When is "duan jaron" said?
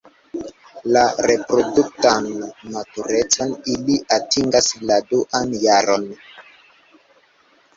5.13-6.09